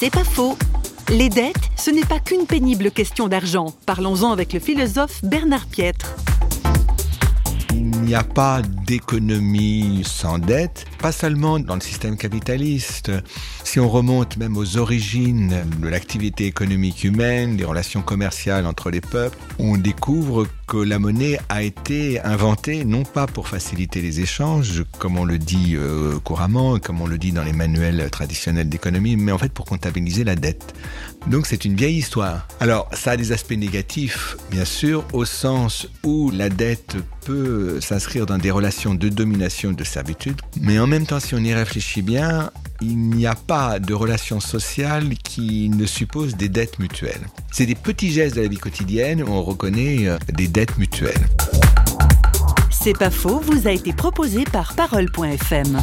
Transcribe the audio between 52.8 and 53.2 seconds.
pas